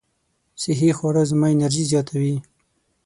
صحي 0.61 0.89
خواړه 0.97 1.23
زما 1.31 1.47
انرژي 1.53 1.83
زیاتوي. 1.91 2.35